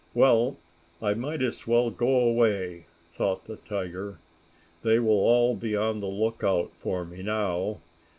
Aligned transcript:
"Well, 0.15 0.57
I 0.99 1.13
might 1.13 1.43
as 1.43 1.67
well 1.67 1.91
go 1.91 2.07
away," 2.21 2.85
thought 3.11 3.45
the 3.45 3.57
tiger. 3.57 4.17
"They 4.81 4.97
will 4.97 5.11
all 5.11 5.55
be 5.55 5.75
on 5.75 5.99
the 5.99 6.07
lookout 6.07 6.71
for 6.75 7.05
me 7.05 7.21
now. 7.21 7.77